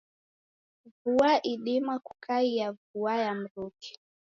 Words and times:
Vua 1.05 1.41
idima 1.41 1.99
kukaia 1.99 2.75
vua 2.93 3.15
ya 3.17 3.33
mruke. 3.35 3.99